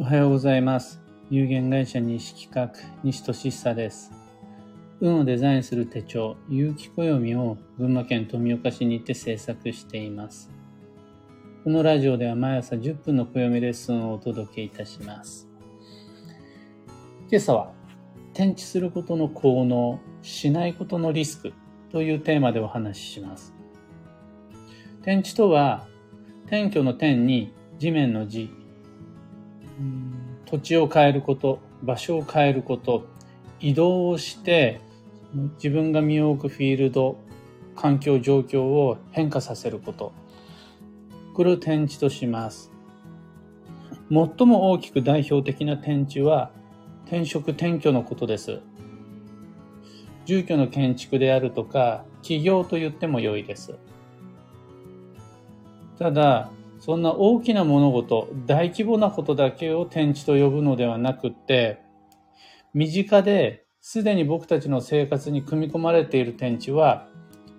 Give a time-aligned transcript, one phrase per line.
[0.00, 1.00] おはようございます。
[1.28, 4.12] 有限会社西企画、西俊久です。
[5.00, 10.52] 運をデザインする手帳、有機暦を群馬県富岡市にて制作しています。
[11.64, 15.48] このラジオでは毎朝10分の暦レッスンをお届けいたします。
[17.28, 17.72] 今朝は、
[18.34, 21.52] 転地することの効能、しないことのリスク
[21.90, 23.52] というテーマでお話しします。
[25.00, 25.88] 転地とは、
[26.46, 28.48] 転居の天に地面の地、
[30.46, 33.06] 土地を変えること、場所を変えること、
[33.60, 34.80] 移動をして
[35.54, 37.18] 自分が身を置くフィールド、
[37.76, 40.12] 環境、状況を変化させること。
[41.34, 42.72] これを天地とします。
[44.10, 46.50] 最も大きく代表的な天地は
[47.06, 48.60] 転職転居のことです。
[50.24, 53.78] 住居の建築であるとか、起業と言っても良いです。
[55.98, 61.80] ただ、そんな大きな物事、大規模なことだけを天地と呼ぶのではなくって、
[62.72, 67.08] 身近ですでに僕たちの生活に組み込まれている天地は、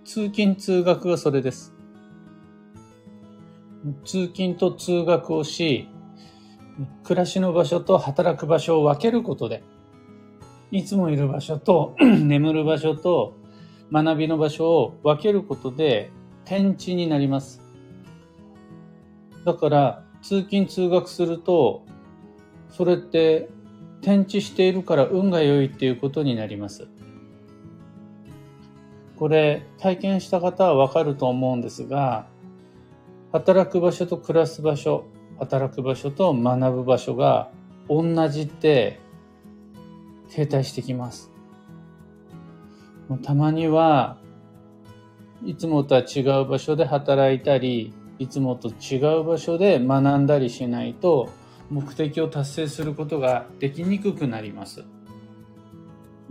[0.06, 1.74] 通勤通学がそれです。
[4.06, 5.90] 通勤と通学をし、
[7.04, 9.64] 暮らしの場所と働く場所を分けることで、
[10.72, 13.36] いつもいる場所と 眠る場所と
[13.92, 16.12] 学びの場所を分けることで
[16.46, 17.59] 天地になります。
[19.46, 21.84] だから、通勤通学すると、
[22.70, 23.50] それって
[24.02, 26.88] 転地しているから運が良いっていうことになります。
[29.18, 32.28] これ、体験した方はわかると思うんですが、
[33.32, 35.06] 働く場所と暮らす場所、
[35.40, 37.50] 働く場所と学ぶ場所が
[37.88, 39.00] 同じって
[40.32, 41.32] 停滞してきます。
[43.24, 44.18] たまには
[45.44, 51.30] いつもとは違う場所で働いたり、いつもと違う場所で学んだりしないと
[51.70, 54.84] 目的を達成することができにくくなります。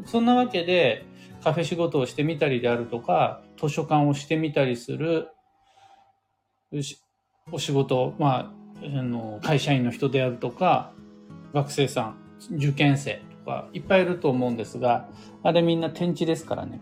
[0.04, 1.06] そんなわけで
[1.42, 5.28] カフェ仕事をしてみたりであるとか図書館をしてみたりする
[7.50, 10.92] お仕事、まあ、あの会社員の人であるとか
[11.54, 12.16] 学生さん、
[12.56, 15.08] 受験生とかいっぱいいると思うんですが
[15.42, 16.80] あれみんな天地ですからね。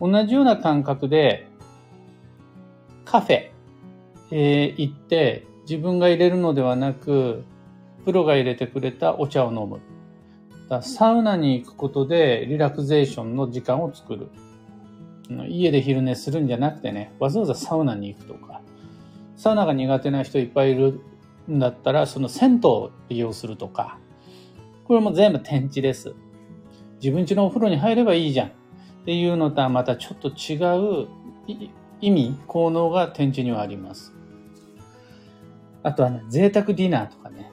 [0.00, 1.48] 同じような感覚で
[3.14, 3.50] カフェ、
[4.32, 7.44] えー、行って自分が入れるのではなく、
[8.04, 9.78] プロが入れてくれたお茶を飲む。
[10.68, 14.30] だサウナに行くことでリラクゼーションの時間を作る。
[15.48, 18.60] 家で昼寝するんじゃなくてね、わざわざサウナに行くとか。
[19.36, 21.00] サウナが苦手な人いっぱいいる
[21.48, 24.00] んだったら、その銭湯を利用するとか。
[24.88, 26.16] これも全部天地です。
[27.00, 28.48] 自分家のお風呂に入ればいいじゃん。
[28.48, 28.50] っ
[29.04, 30.56] ていうのとはまたちょっと違
[31.04, 31.06] う
[32.06, 34.14] 意味、効能が天地にはあります。
[35.82, 37.50] あとはね、贅沢ディナーとかね。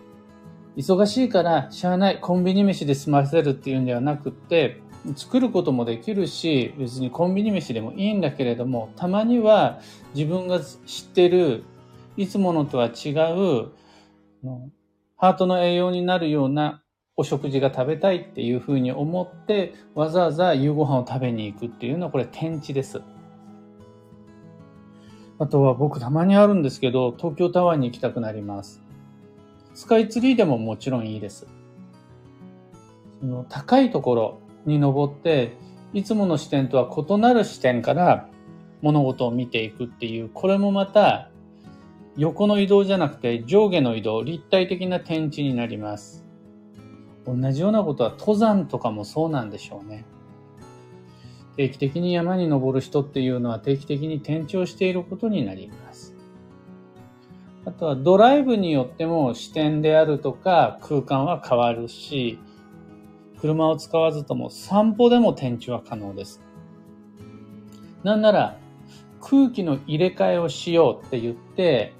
[0.77, 4.81] 忙しいからしゃあない、コンビニ飯で済ませるっていうんではなくって、
[5.15, 9.79] 作ることもできるし、別にコンビニ飯でもいいんだけれども、たまには
[10.13, 11.63] 自分が知ってる、
[12.17, 13.71] いつものとは違う、
[15.17, 16.83] ハートの栄養になるような
[17.17, 23.01] お食事が食べたいっていうふうに思って、わざわざ夕ご飯を食べに行くっていうのはこれ天地です。
[25.41, 28.79] あとは僕たまにあるんですけど、東京タワーに行きたくなります。
[29.73, 31.47] スカイツリーでももちろんいいです。
[33.19, 35.57] その高いところに登って、
[35.93, 38.29] いつもの視点とは異なる視点から
[38.83, 41.31] 物事を見ていくっていう、これもまた
[42.17, 46.23] 横の移動じゃなくて上下の移動、立体的な天地になります。
[47.25, 50.05] 同じようなことは登山とかもそうなんでしょうね。
[51.57, 56.15] 定期的に山に登る人っていうのは定期的に転調していることになります。
[57.65, 62.39] あとはドライブによっても視点であるとか空間は変わるし、
[63.39, 66.41] 車を使わずとも散歩でも転調は可能です。
[68.03, 68.57] なんなら
[69.19, 71.93] 空気の入れ替えをしようって言って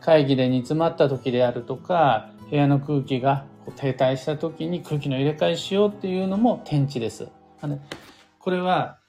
[0.00, 7.28] 会議で煮詰まった時であるとか部屋の空気が停滞した時に空気の入れ替えしようっていうのも天地です。
[8.46, 9.00] これは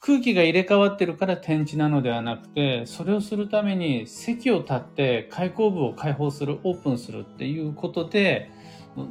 [0.00, 8.50] 空気が入れ替わってるから天地なのではなくて、それをするために席を立って開口部を開放する、オープンするっていうことで、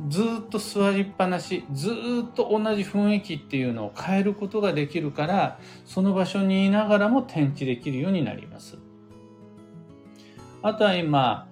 [0.10, 8.80] ずっと座りっぱなし、ずっと同じ雰囲気っていうのを変えることができるから、その場所にいながらも天地できるようになります。
[10.64, 11.48] あとは今、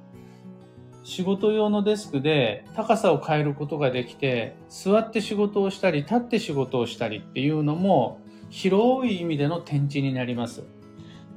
[1.03, 8.21] 仕事用のデスクで高さを変えることができて、座って仕事をしたり、立って仕事をしたりっていうのも、
[8.53, 10.61] 広い意味での天地になります。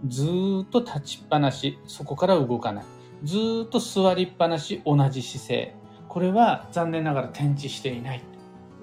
[0.06, 0.26] ず
[0.64, 2.84] っと立ちっぱなし、そこから動かない。
[3.24, 5.74] ずっと座りっぱなし、同じ姿勢。
[6.08, 8.22] これは残念ながら転地していない。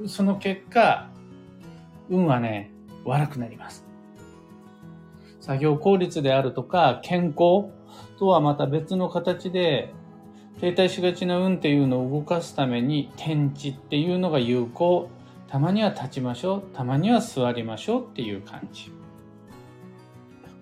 [0.08, 1.12] その結果、
[2.10, 2.72] 運はね、
[3.06, 3.86] 悪くなります。
[5.40, 7.70] 作業効率であるとか、健康
[8.18, 9.94] とはまた別の形で、
[10.60, 15.10] 停滞しがちな運っていうのを動かすために、転地っていうのが有効。
[15.54, 16.76] たまには立ちましょう。
[16.76, 18.92] たまには座りましょうっていう感じ。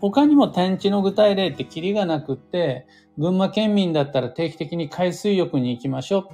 [0.02, 6.30] 他にも転地の具体例ってキリがなくって、群馬県民だったら定期的に海水浴に行きましょ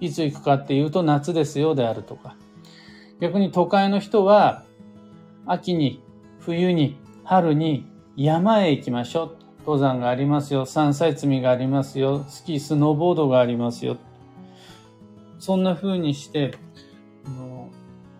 [0.00, 0.04] う。
[0.04, 2.36] いつ行くかっていうと夏ですよであるとか。
[3.18, 4.62] 逆に都会の人は
[5.44, 6.00] 秋に、
[6.38, 7.84] 冬に、春に
[8.16, 9.36] 山へ行きましょう。
[9.62, 10.66] 登山がありますよ。
[10.66, 12.24] 山菜摘みがありますよ。
[12.28, 13.96] スキー、スノーボードがありますよ。
[15.40, 16.54] そんな風にして、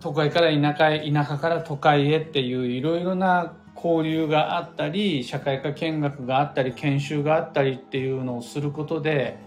[0.01, 9.39] 都会から田舎へ、田舎から都会へっていういろいろな交流があったり社会科見学があったり研修があったりっていうのをすることで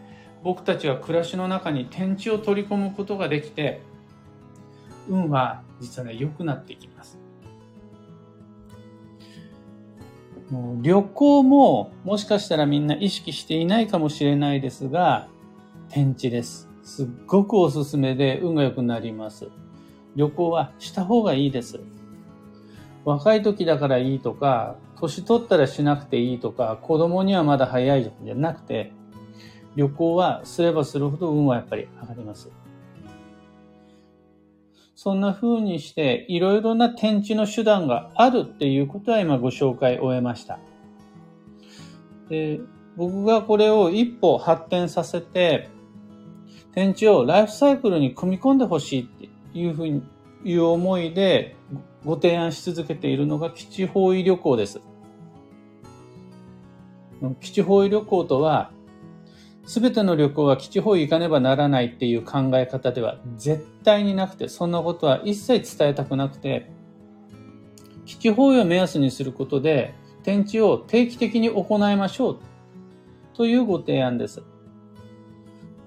[0.44, 3.82] 僕たちは暮らしの中に天地を取り込むことができて
[5.10, 7.20] 運は実はね良くなっていきます。
[10.82, 15.30] 旅行ももしかしたらみんな意識していないかもしれないですが
[15.90, 16.70] 天地です。
[16.84, 19.50] すっごくおすすめで運が良くなります。
[20.16, 21.80] 旅行はした方がいいです
[23.06, 28.94] 若い時だからいいとか、年取ったらしなくていいとか、子供にはまだ早いじゃなくて、
[29.76, 32.52] 旅行はすればするほど運はやっぱり上がります。
[34.94, 40.60] そんな風にして、いろいろな天地の手段があるっていうことは今ご紹介終えました。
[42.30, 42.62] で
[42.96, 45.70] 僕がこれを一歩発展させて、
[46.74, 50.04] 天地をライフサイクルに組み込んでほしいっていうふうに
[50.44, 51.56] いう思いで
[52.04, 54.82] ご提案し続けているのが基地方位旅行です。
[57.40, 58.72] 基地方位旅行とは、
[59.64, 66.72] すべての旅行は基地方位行かねばならないっていう考え方では絶対になくて、そんなことは一切伝えたくなくて、
[68.06, 69.94] 基地方位を目安にすることで、
[70.24, 72.40] 天地を定期的に行いましょう
[73.36, 74.44] というご提案です。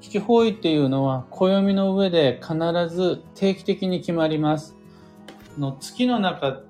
[0.05, 2.55] 基地方位っていうのは暦の上で必
[2.95, 4.77] ず定期的に決まります。
[5.59, 6.61] の月の中、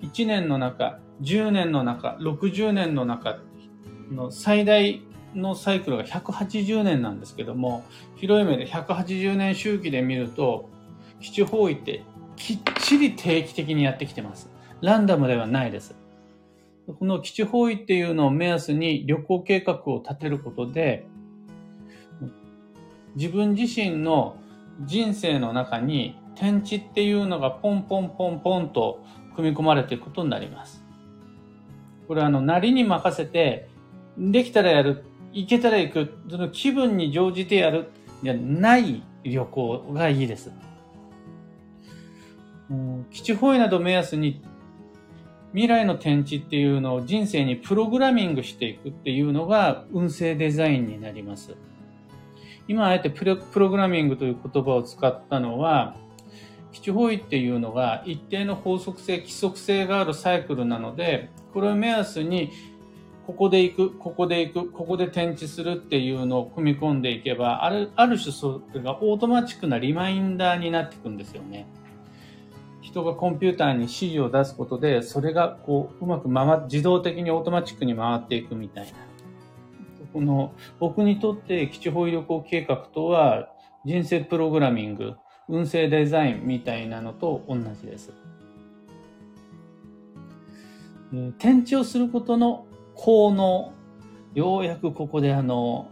[0.00, 3.38] 1年の中、10年の中、60年の中
[4.10, 5.00] の最大
[5.36, 7.84] のサイクルが180年なんですけども、
[8.16, 10.68] 広い目で180年周期で見ると、
[11.20, 12.02] 基地方位って
[12.34, 14.50] きっちり定期的にやってきてます。
[14.80, 15.94] ランダムではないです。
[16.98, 21.06] この基地方位っていうのを目安に旅行計画を立てることで、
[23.16, 24.36] 自分自身の
[24.84, 29.04] 人生の中に天地っていうのがポンポンポンポンと
[29.36, 30.84] 組み込まれていくことになります。
[32.08, 33.68] これはあの、なりに任せて、
[34.18, 37.90] できたらやる、行けたら行く、その気分に乗じてやる、
[38.22, 40.50] じゃない旅行がいいです。
[43.10, 44.42] 基地方位など目安に
[45.52, 51.56] 未来の天地っていうのを人生にプログラミングしていくっていうのが運勢デザインになります。
[52.72, 55.94] 今あえてプログラミングという言葉を使ったのは、
[56.72, 62.50] 基地方位っていうのが一定の法則性、規則性があるサイクルなので、これを目安に、
[63.26, 71.66] ここで行く、ここで行く、ここで転地するっていうのを組み込んでいけば、ある、ある種それがオートマチックなリマインダーになっていくんですよね。
[72.80, 79.11] 人がコンピューターに指示を出すことで、それがこう、うまく回、自動的にオートマチックに回っていくみたいな。
[80.12, 83.48] この、僕にとって吉方位旅行計画とは、
[83.84, 85.14] 人生プログラミング、
[85.48, 88.12] 運勢デザインみたいなのと同じです。
[91.38, 93.72] 転地をすることの効能。
[94.34, 95.88] ようやくここであの、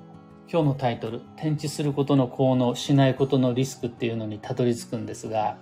[0.50, 5.58] 今日のタイトル、転地することの効能、しないことのリスクっていうのにたどり着くんですが、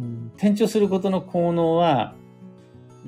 [0.00, 2.14] うん、転地をすることの効能は、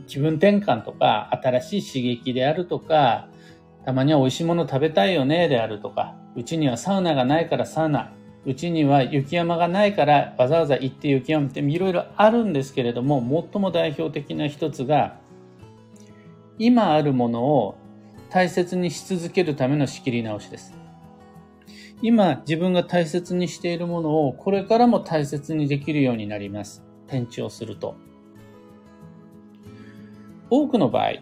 [0.06, 3.28] 気分転換とか、新しい刺激であるとか、
[3.87, 8.12] たまには美味しいもの食べたいよねであるとか、うちにはサウナがないからサウナ、
[8.45, 13.21] うちには雪山がないからわざわざ行って雪山っていろいろあるんですけれども、
[13.52, 15.21] 最も代表的な一つが、
[16.59, 17.76] 今あるものを
[18.28, 20.75] 大切にし続けるための仕切り直しです。
[22.02, 26.83] 今自分が大切にしているものをこれからも大切にできるようになります。
[27.07, 27.95] 転地をすると。
[30.50, 31.12] 多くの場合、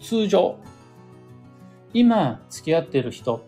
[0.00, 0.58] 通常、
[1.94, 3.44] 今付き合っている人、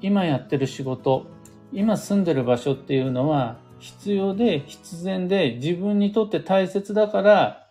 [0.00, 1.26] 今やってる仕事、
[1.72, 7.66] 今住んでる場所っていうのは必要で必然で自分にとって大切だから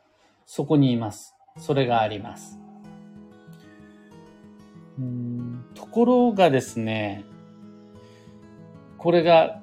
[0.46, 1.36] そこにいます。
[1.58, 2.60] それがあります。
[5.74, 7.26] ところがですね、
[8.98, 9.62] これが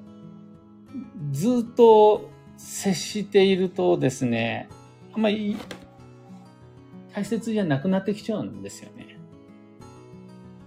[1.31, 4.69] ずっと接しているとですね、
[5.15, 5.57] あんまり
[7.15, 9.02] 大切じゃなくなってきちゃうんですよね。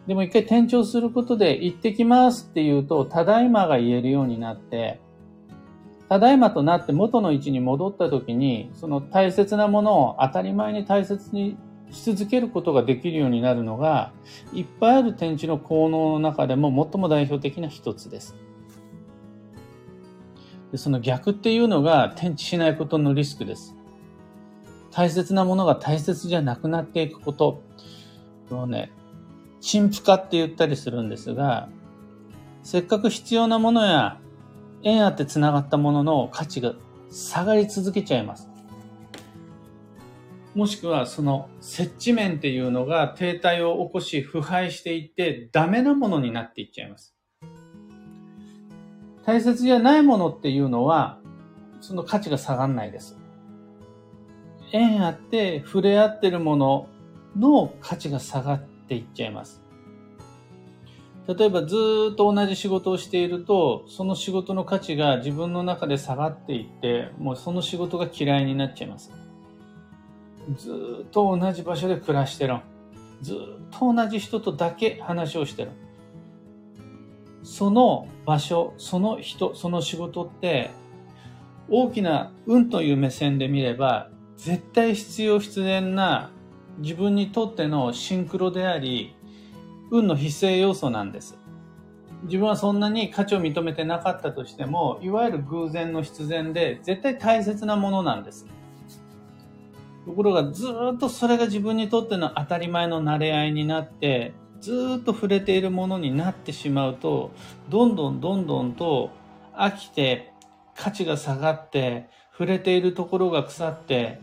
[0.07, 5.00] でも一回転調することで行ってきますって言うと、ただいまが言えるようになって、
[6.09, 11.57] ただいまとなって元の位置に戻った時に、その大切なものを当たり前に大切に
[11.89, 14.12] し続けることができるようになるのが、
[14.53, 18.35] いっぱいある天地の効能の中でも最も代表的な一つです。
[20.71, 23.75] でその逆っていうのが天地しないことのリスクです。
[24.91, 27.62] 大切なものが大切じゃなくなっていくこと。
[28.50, 28.91] このね、
[29.65, 31.69] 陳腐化って言ったりするんですが、
[32.62, 34.19] せっかく必要なものや
[34.84, 36.75] 縁あって繋がったものの価値が
[37.10, 38.48] 下がり続けちゃいます。
[40.53, 47.15] もしくはその接地面っていうのが停滞を起こし腐敗していってダメなものになっていっちゃいます。
[49.25, 51.17] 大切じゃないものっていうのは
[51.81, 53.17] その価値が下がんないです。
[54.72, 56.88] 縁あって触れ合ってるもの
[57.36, 59.61] の価値が下がってっていっちゃいます。
[61.27, 61.75] 例えばず
[62.13, 69.11] っと同じ仕事をしていると、その仕事の価値が自分の中で下がっていって、もうその仕事が嫌いになっちゃいます。
[70.57, 72.57] ずっと同じ場所で暮らしてる。
[73.23, 73.37] ずっ
[73.71, 75.71] と同じ人とだけ話をしてる。
[77.41, 80.69] その場所、その人、その仕事って、
[81.69, 86.29] 大きな運という目線で見れば、絶対必要必然な
[86.79, 89.15] 自分にとってのシンクロであり、
[89.91, 91.38] 運の必須要素なんです。
[92.24, 98.48] 自分はそんなに価値を認めてなかったとしても、いわゆる偶然の必然で絶対大切なものなんです。
[100.05, 107.32] ところがずっとそれが自分にとっての当たり前の慣れ合いになって、ずっと触れているものになってしまうと、
[107.70, 109.12] どんどんどんどんと
[109.53, 110.32] 飽きて、
[110.75, 114.20] 価値が下がって、触れているところが腐って、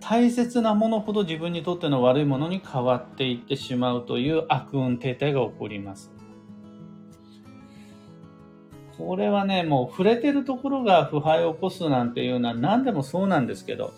[0.00, 6.12] 大切なものほど自分にとっての悪いものに変わっていってしまうという悪運停滞が起こります。
[8.96, 13.92] これはね、もう触れてるところが腐敗を起こすなんていうのは何でもそうなんですけど、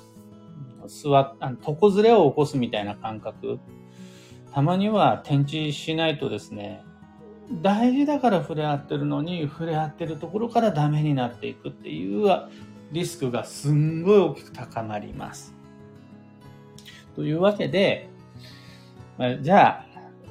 [0.87, 3.59] 座っ、あの床ずれを起こすみたいな感覚。
[4.53, 6.83] たまには転地しないとですね、
[7.63, 12.29] 大事だから触れ合ってるのに、触れ合ってるところからダメになっていくっていう
[12.93, 15.60] リスクがすんごい大きく高まります。
[17.21, 18.09] というわけで、
[19.19, 19.87] まじゃあ、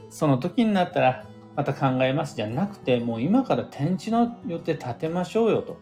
[0.09, 5.77] その時になったらまた考えますじゃなくて、もう今から天地の予定立てましょうよと。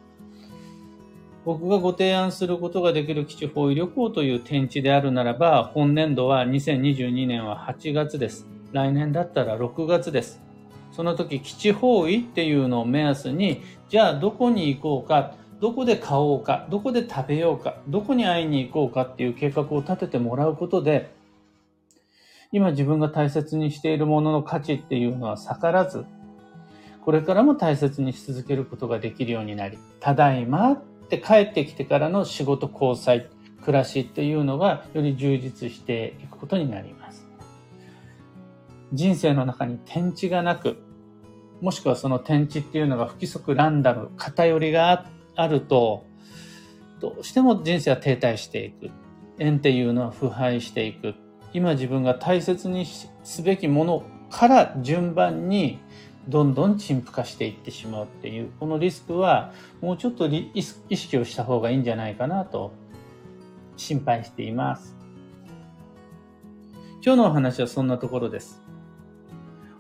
[1.45, 8.45] 僕がご提案することができる基地方位旅行という天地であるならば、本年度は2022年は8月です。
[8.73, 10.41] 来年だったら6月です。
[10.91, 21.09] その時基地方位っていうのを目安に、じゃあどこに行こうか、どこで買おうか、どこで食べようか、どこに会いに行こうかっていう計画を立ててもらうことで、
[22.51, 26.05] 今自分が大切にしているものの価値っていうのは逆らず、
[27.01, 33.27] これからも大切にし続けることができるようになり、ただいまって帰ってきてからの仕事交際、
[33.63, 37.27] 暮らしっていうのがより充実していくことになります。
[38.93, 40.77] 人生の中に天地がなく、
[41.61, 46.05] もしくはその天地っていうのが不規則ランダム、偏りがあって、あると、
[46.99, 48.89] どうしても人生は停滞していく。
[49.39, 51.13] 縁っていうのは腐敗していく。
[51.53, 55.79] 今自分が大切にすべきものから順番に
[56.27, 62.73] どんどん陳腐化していってしまうっていう、このリスクはもうちょっと意識をした方がいいんじゃないかなと
[63.77, 64.97] 心配しています。
[67.05, 68.61] 今日のお話はそんなところです。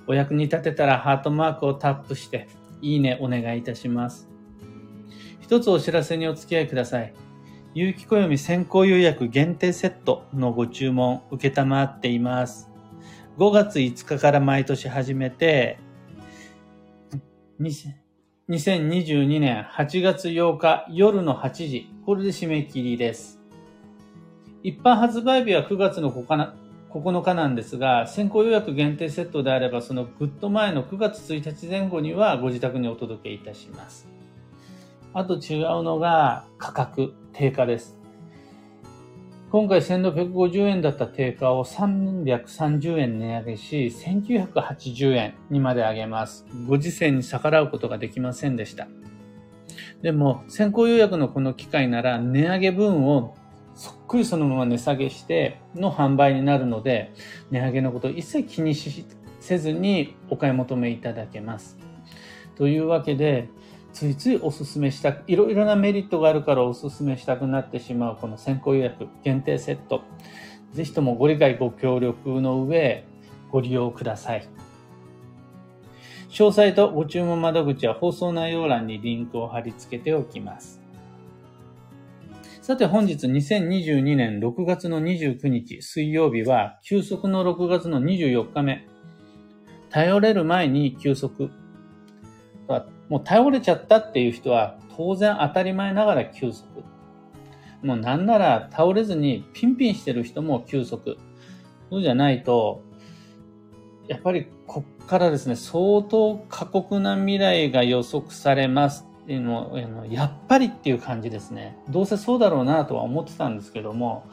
[0.05, 2.47] お役に立てたらハートマークをタップして、
[2.81, 4.29] いいねお願いいたします。
[5.47, 7.13] 一つお知らせにお付き合いください。
[7.73, 12.69] 有機暦先行予約限定セットのご注文受けたまっています。
[13.37, 15.79] 5月5日から毎年始めて、
[18.49, 23.39] 2022年8月8日夜の8時、これで締め切りです。
[24.63, 34.16] 一般発売日は9月の9日なんですが、先行予約限定セットであれば、そのぐっと前の9月1日前後にはご自宅にお届けいたします。
[35.13, 37.97] あと違うのが価格、定価です。
[39.49, 46.45] 今回1650円だった定価を330円値上げし、1980円にまで上げます。
[46.67, 48.87] ご時世に逆らうことができませんでした。
[50.01, 53.35] でも、先行予約のこの機会なら値上げ分を
[53.73, 57.13] そっくりそのまま値下げしての販売になるので、
[57.51, 59.05] 値上げのことを一切気にし
[59.39, 61.77] せずにお買い求めいただけます。
[62.55, 63.49] というわけで、
[63.97, 70.03] ついついおすすめしたいろいろなメリットがあるからおすすめしたくなってしまうこの先行予約限定セット。
[70.71, 73.07] ぜひともご理解ご協力の上、
[73.49, 74.47] ご利用ください。
[76.29, 80.79] 詳細とご注文窓口は放送内容欄にリンクを貼り付けておきます。
[82.61, 88.87] さて本日2022年6月の29日水曜日は休息の6月の24日目。
[89.89, 91.49] 頼れる前に休息。
[93.09, 96.63] もう頼れちゃったっていう人は当然当たり前ながら休息。
[97.83, 101.17] もうなんなら倒れずにピンピンしてる人も休息。
[101.89, 102.81] そうじゃないと、
[104.07, 111.77] やっぱりこっからですね、相当過酷な未来が予測されますっていうのを、やっぱりっていう感じですね。
[111.89, 114.25] どうせそうだろうなとは思ってたんですけども、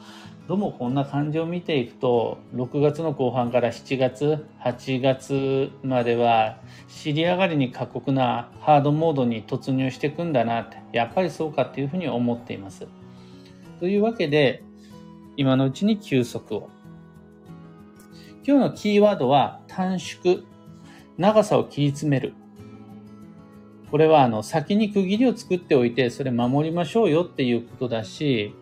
[0.47, 12.87] どうもこんな感じを見ていくと、6月の後半から7月、8月までは、尻上がりに過酷なハードモードに突入していくんだなって、やっぱりそうかっていうふうに思っています。
[13.79, 14.63] というわけで、
[15.35, 16.69] 今のうちに休息を。
[18.47, 20.43] 今日のキーワードは短縮。
[21.17, 22.35] 長さを切り詰める。
[23.89, 28.53] これはあの先に区切りを作っておいてそれ守りましょうよっていうことだし、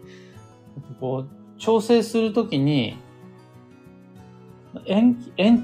[1.01, 2.97] こう調整するときに
[4.85, 5.15] 延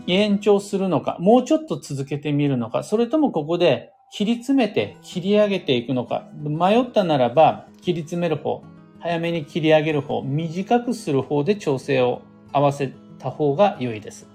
[0.08, 8.64] 延長するのか、もうちょっと続けてみるのか、それともここで切り詰めて切り上げていくのか、迷ったならば切り詰める方、
[9.02, 12.22] 早めに切り上げる方、短くする方で調整を
[12.54, 14.30] 合わせた方が良いです。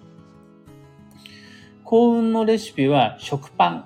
[1.82, 3.84] 幸運のレシピは食パン。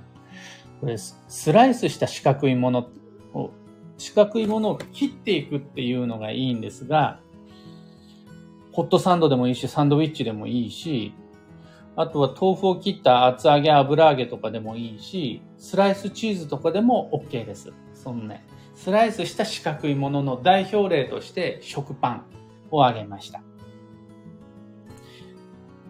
[0.81, 2.89] これスライスした四角いもの
[3.35, 3.51] を、
[3.99, 7.21] 四角いものを切っていくっていうのがいいんですが、
[8.79, 11.13] ホットサンドでもいいし、サンドウィッチでもいいし、
[11.97, 17.73] あとは豆腐を切った厚揚げ、油揚げとかでもいいし、スライスチーズとかでも OK です。
[17.93, 22.27] そのね、スライスした四角いものの代表例として食パン
[22.71, 23.43] を挙げました。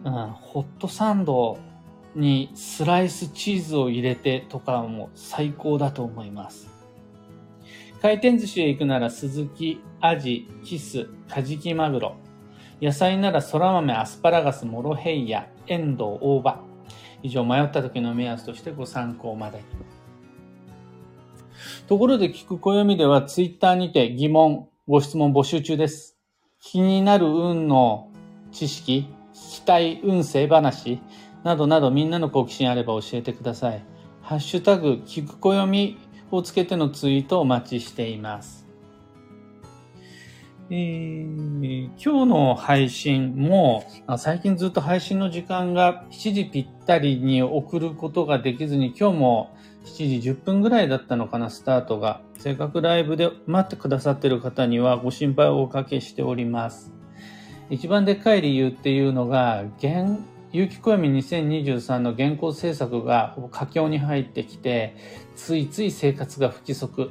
[0.05, 1.59] うん、ホットサンド
[2.15, 6.67] にスライスチーズを入れてとかも最高だと思います。
[8.01, 12.15] 回転寿司へ行くなら鈴木、アジ、キス、カジキマグロ。
[12.81, 16.59] 野菜なら空豆、アスパラガス、モロヘイヤ、エンドウ、大葉。
[17.21, 19.61] 以上迷った時の目安としてご参考まで。
[21.87, 26.17] ところで聞く暦ではツイッターにて疑問、ご質問募集中です。
[26.61, 28.09] 気になる運の
[28.51, 31.01] 知識、期待運勢話
[31.43, 33.83] などなどみんなの好奇心あれば教えてください。
[34.21, 35.97] ハッシュタグ、聞く暦
[36.31, 38.58] をつけてのツイートをお待ちしています。
[40.71, 43.83] えー、今日の配信も、
[44.19, 52.21] 最近ずっと配信の時間が7時ぴったりに送ることができずに、今日も7時10分ぐらいだったのかな、スタートが。
[52.37, 56.93] せっかくライブで待ってくださっている方にはご心配をおかけしております。
[57.71, 60.19] 一番でっかい理由っていうのが、現、
[60.51, 64.95] 有機暦2023の原稿制作が佳境に入ってきて、
[65.35, 67.09] ついつい生活が不規則。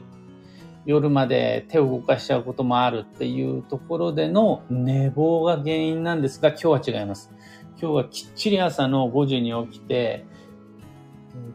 [0.86, 7.30] 夜まで手を動かしちゃうこともあるっていうところでの寝坊が原因なんですが、今日は違います。
[7.80, 10.24] 今日はきっちり朝の5時に起きて、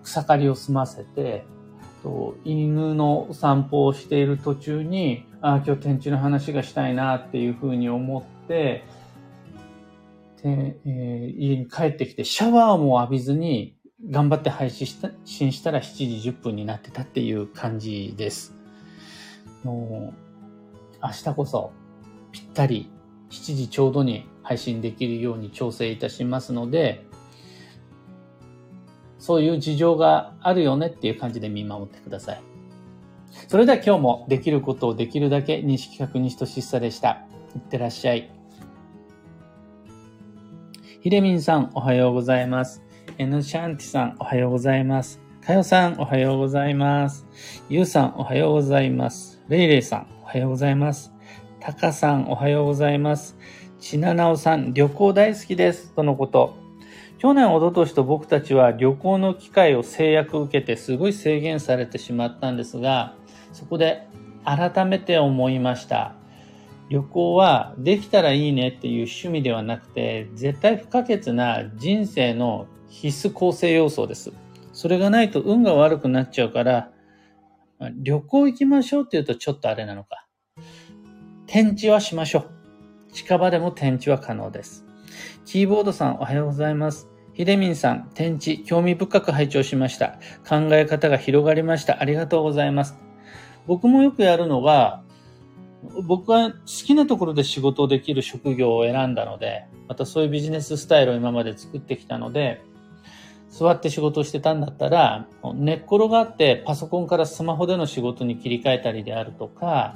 [0.04, 1.46] 草刈りを済ませて、
[2.04, 8.84] と犬の散歩をしている途中に、ああ、今日天地の話がしたいなっていうふうに思って、
[10.44, 13.78] で、えー、家に帰ってきてシャワーも浴びずに
[14.10, 18.54] 頑張って配信したら7時10分になってたっていう感じです。
[19.64, 21.72] もう明日こそ
[22.32, 22.92] ぴったり
[23.30, 27.06] 7時ちょうどに配信できるように調整いたしますので、
[29.18, 32.42] そういう事情があるよねっていう感じで見守ってください。
[33.48, 37.26] それでは今日もできることをできるだけ認識確認しとしさでした。
[37.56, 38.30] いってらっしゃい。
[41.02, 42.82] ひれみんさん、おはようございます。
[43.18, 45.20] N シャンティさん、おはようございます。
[45.46, 47.26] かよさん、おはようございます。
[47.70, 49.33] ゆうさん、おはようございます。
[49.50, 51.12] れいれいさん、おはようございます。
[51.60, 53.38] たかさん、おはようございます。
[53.78, 55.92] ちななおさん、旅行大好きです。
[55.92, 56.56] とのこと。
[57.18, 63.16] 去年、おととしと僕たちは旅行の機会を制約受けてすごい制限されてしまったんですが、
[63.52, 64.08] そこで
[64.46, 66.16] 改めて思いました。
[66.88, 74.32] 旅行はできたらいいねっていう趣味ではなくて、絶対不可欠な人生の必須構成要素です。
[74.72, 76.93] それがないと運が悪くなっちゃうから、
[77.84, 80.26] ま旅行行きましょうって言うとちょっとあれなのか。
[81.46, 83.14] 展示はしましょう。
[83.14, 84.86] 近場でも展示は可能です。
[85.46, 87.10] キーボードさんおはようございます。
[87.34, 90.20] ひでみんさん、天地、興味深く拝聴しました。
[90.48, 92.02] 考え方が広がりました。
[92.02, 92.96] ありがとうございます。
[93.68, 95.04] 僕もよくやるのが、
[96.08, 102.62] 僕は好きなところで仕事をできる職業を選んだので、またそういうビジネススタイルを今まで作ってきたので、
[103.54, 109.96] 座って仕事をしてたんだったら、寝っ転がってパソコンからスマホでの仕事に切り替えたりであるとか、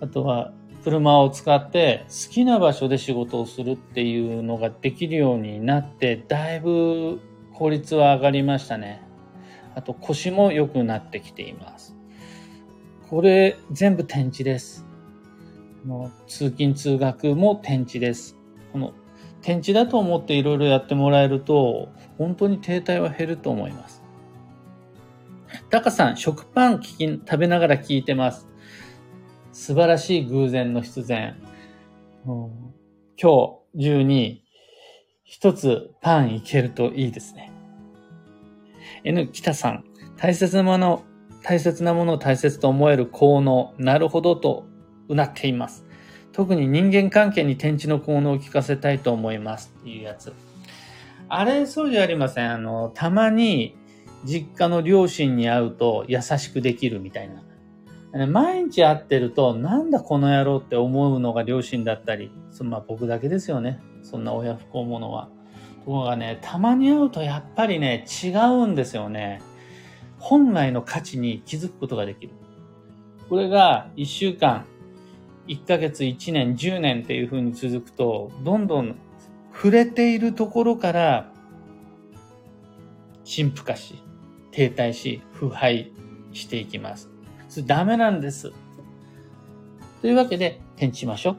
[0.00, 0.52] あとは
[0.84, 7.20] 車を使って好きな場所で仕事をするっていうのができるようになって、だいぶ
[7.52, 9.02] 効率は上がりましたね。
[9.74, 11.94] あと腰も良くなってきています。
[13.10, 14.86] これ全部天地です。
[16.26, 18.38] 通勤通学も天地です。
[18.72, 18.94] この
[19.42, 24.02] 天地だと思っていろいろやってもらえると、本当に停滞は減ると思います。
[25.70, 28.48] タカさん、食パン聞き、食べながら聞いてます。
[29.52, 31.36] 素晴らしい偶然の必然。
[32.26, 32.74] うん
[33.16, 34.44] 今日中に
[35.22, 37.52] 一つパンいけるといいですね。
[39.04, 39.84] N 北さん、
[40.16, 41.04] 大切なもの、
[41.42, 44.66] 大切なものを大切と思える効能、なるほどと
[45.08, 45.84] うなっています。
[46.32, 50.32] 特に人間関係に天地の効能を聞かせたいと思いますっていうやつ。
[51.38, 52.52] あれ、そうじゃありません。
[52.52, 53.76] あの、たまに
[54.24, 58.26] 実家の両親に会うと優しくできるみたいな。
[58.26, 63.80] 毎日会ってると、なんだこの野郎って思うのが両親だったり、そまあ僕だけですよね。
[64.02, 65.28] そんな親不孝者は。
[65.84, 69.42] ところがね、たまに会うとやっぱりね、違うんですよね。
[70.18, 72.32] 本来の価値に気づくことができる。
[73.28, 74.64] これが1週間、
[75.48, 78.96] 1ヶ月、1年、10年っていう風に続くと、どんどん
[79.54, 81.32] 触れているところから、
[83.24, 84.02] 陳腐化し、
[84.50, 85.92] 停滞し、腐敗
[86.32, 87.08] していきます。
[87.48, 88.52] それダメなんです。
[90.02, 91.34] というわけで、転地しましょう。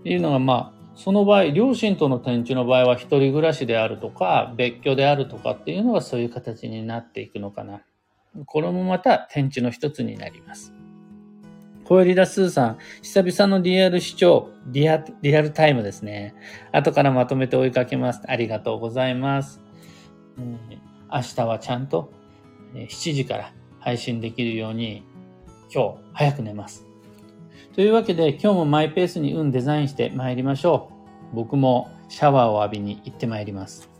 [0.00, 7.82] っていうのが、まあ、その場合、両親との転地の場合は一人暮らしであるとか、別居であるとかっていうのがそういう形になっていくのかな。
[8.46, 10.72] これもまた転地の一つになります。
[11.84, 16.34] 小エリダスーさん、久々のリアル視聴、リアリアルタイムですね。
[16.72, 18.22] 後からまとめて追いかけます。
[18.26, 19.60] ありがとうございます。
[20.38, 20.58] うん
[21.12, 22.10] 明日はちゃんと
[22.74, 25.04] 7時から配信できるように、
[25.72, 26.86] 今日早く寝ます。
[27.74, 30.90] というわけで、今日もマイペースに運デザインして参りましょ
[31.32, 31.36] う。
[31.36, 33.93] 僕もシャワーを浴びに行って参ります。